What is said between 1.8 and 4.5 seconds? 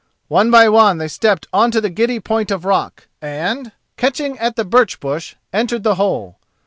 giddy point of rock, and, catching